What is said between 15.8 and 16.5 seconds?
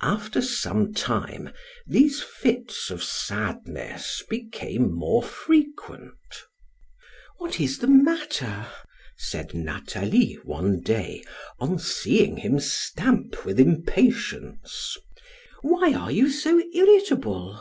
are you